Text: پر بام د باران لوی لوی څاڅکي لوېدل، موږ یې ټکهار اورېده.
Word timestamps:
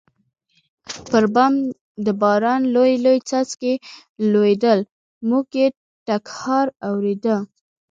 پر 1.09 1.23
بام 1.33 1.53
د 2.05 2.07
باران 2.21 2.61
لوی 2.75 2.93
لوی 3.05 3.19
څاڅکي 3.29 3.73
لوېدل، 4.31 4.79
موږ 5.29 5.45
یې 5.59 5.67
ټکهار 6.07 6.67
اورېده. 6.89 7.35